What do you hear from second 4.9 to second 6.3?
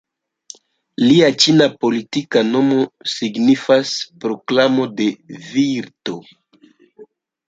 de Virto".